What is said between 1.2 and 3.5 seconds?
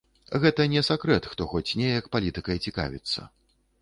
хто хоць неяк палітыкай цікавіцца.